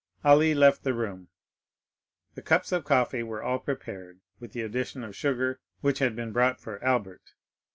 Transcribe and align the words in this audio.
Ali 0.25 0.55
left 0.55 0.81
the 0.83 0.95
room. 0.95 1.27
The 2.33 2.41
cups 2.41 2.71
of 2.71 2.83
coffee 2.83 3.21
were 3.21 3.43
all 3.43 3.59
prepared, 3.59 4.19
with 4.39 4.51
the 4.51 4.63
addition 4.63 5.03
of 5.03 5.15
sugar, 5.15 5.59
which 5.81 5.99
had 5.99 6.15
been 6.15 6.31
brought 6.31 6.59
for 6.59 6.83
Albert. 6.83 7.35